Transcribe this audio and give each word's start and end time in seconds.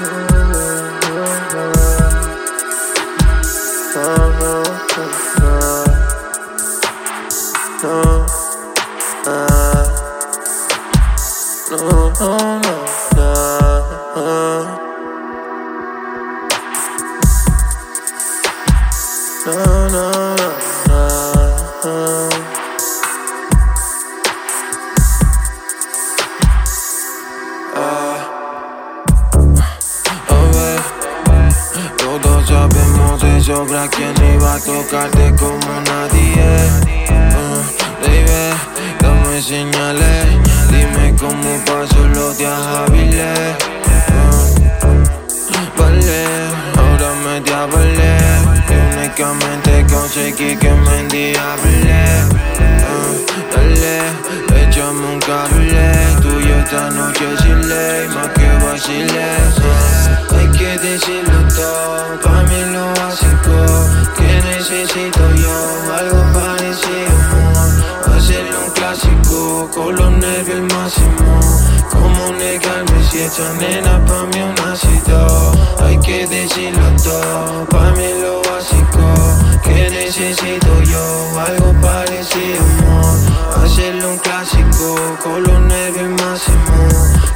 no, 0.00 0.06
no. 19.88 20.27
Sabemos 32.48 33.20
de 33.20 33.40
sobra 33.42 33.86
quién 33.88 34.14
iba 34.34 34.54
a 34.54 34.58
tocarte 34.58 35.34
como 35.38 35.72
nadie. 35.90 36.48
Uh, 37.10 37.60
baby, 38.02 38.42
dame 39.00 39.42
señales. 39.42 40.26
Dime 40.70 41.14
cómo 41.20 41.50
paso 41.66 42.08
los 42.14 42.38
días 42.38 42.60
hábiles. 42.76 43.56
Uh, 44.82 44.98
vale, 45.78 46.24
ahora 46.78 47.10
me 47.24 47.40
diablé. 47.42 48.16
Y 48.70 48.76
únicamente 48.96 49.86
conseguí 49.92 50.56
que 50.56 50.70
me 50.70 51.00
endiable. 51.00 52.00
Uh, 52.92 53.14
dale, 53.52 53.96
échame 54.62 55.06
un 55.12 55.20
cable. 55.20 55.84
Tú 56.22 56.40
y 56.40 56.50
esta 56.50 56.90
noche 56.90 57.26
sin 57.42 57.68
ley, 57.68 58.08
más 58.08 58.28
que 58.28 58.48
vacile 58.64 60.08
que 60.58 60.78
decirlo 60.78 61.46
todo, 61.54 61.97
necesito 64.70 65.20
yo, 65.34 65.94
algo 65.94 66.22
parecido, 66.32 67.08
amor 67.30 68.16
Hacerlo 68.16 68.64
un 68.66 68.70
clásico, 68.72 69.70
con 69.74 69.96
los 69.96 70.10
nervios 70.12 70.60
máximo. 70.74 71.40
Como 71.90 72.32
negarme 72.32 73.02
si 73.10 73.20
esta 73.20 73.52
nena 73.54 74.04
pa' 74.04 74.24
mí 74.24 74.40
un 74.42 74.58
ácido 74.70 75.52
Hay 75.80 75.98
que 75.98 76.26
decirlo 76.26 76.82
todo, 77.02 77.64
pa' 77.66 77.92
mí 77.92 78.08
lo 78.20 78.42
básico. 78.42 79.14
Que 79.64 79.88
necesito 79.90 80.82
yo, 80.82 81.40
algo 81.40 81.72
parecido, 81.80 82.60
amor. 82.60 83.64
Hacerlo 83.64 84.10
un 84.10 84.18
clásico, 84.18 84.96
con 85.22 85.42
los 85.44 85.60
nervios 85.60 86.10
máximo. 86.22 86.88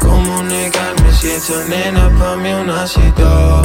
Como 0.00 0.42
negarme 0.42 1.12
si 1.12 1.30
esta 1.30 1.64
nena 1.68 2.10
pa' 2.18 2.36
mí 2.36 2.52
un 2.52 2.70
ácido 2.70 3.62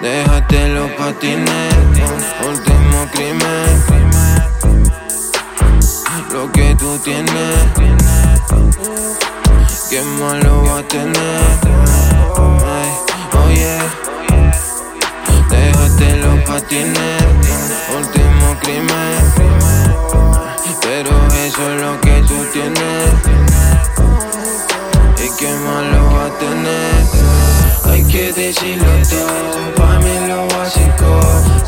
Déjate 0.00 0.68
los 0.70 0.90
patines, 0.92 1.74
último 2.44 3.06
crimen. 3.12 3.84
Lo 6.32 6.50
que 6.50 6.74
tú 6.74 6.98
tienes, 7.04 7.56
qué 9.88 10.02
malo 10.18 10.64
va 10.64 10.78
a 10.78 10.82
tener. 10.88 11.42
oye, 13.44 13.78
déjate 15.48 16.16
los 16.16 16.38
patines, 16.44 17.22
último 17.96 18.56
crimen. 18.60 19.20
Pero 20.82 21.10
eso 21.46 21.62
es 21.70 21.80
lo 21.80 22.00
que 22.00 22.22
tú 22.22 22.44
tienes. 22.52 23.12
Y 25.24 25.30
qué 25.38 25.50
malo 25.54 26.10
va 26.12 26.26
a 26.26 26.38
tener 26.40 26.91
que 28.22 28.32
decirlo 28.32 28.92
todo 29.10 29.74
Pa' 29.74 29.98
mí 29.98 30.28
lo 30.28 30.46
básico 30.54 31.10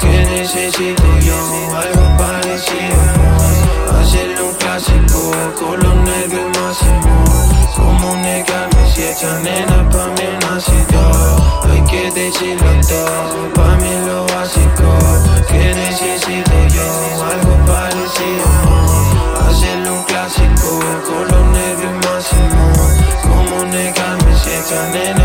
que 0.00 0.14
necesito 0.36 1.04
yo 1.20 1.38
Algo 1.82 2.04
parecido. 2.18 2.98
¿no? 3.16 3.98
Hacerlo 3.98 4.48
un 4.48 4.54
clásico 4.56 5.32
Color 5.58 5.96
negro 5.96 6.40
el 6.44 6.50
máximo 6.60 7.14
Como 7.76 8.16
negarme 8.16 8.82
si 8.92 9.02
esta 9.02 9.38
nena 9.40 9.88
pa' 9.88 10.08
mí 10.16 10.28
nacido 10.42 11.02
Hay 11.70 11.80
que 11.90 12.10
decirlo 12.10 12.70
todo. 12.86 13.52
Pa' 13.54 13.76
mí 13.80 13.92
lo 14.06 14.26
básico 14.34 14.88
que 15.48 15.74
necesito 15.74 16.56
yo 16.74 16.88
Algo 17.32 17.54
parecido. 17.64 18.46
¿no? 18.68 19.48
Hacerlo 19.48 19.94
un 19.94 20.02
clásico 20.04 20.80
Color 21.06 21.46
negro 21.56 21.88
el 21.88 21.96
máximo 22.06 22.64
Como 23.22 23.64
negarme 23.64 24.36
si 24.42 24.50
esta 24.50 24.88
nena 24.90 25.21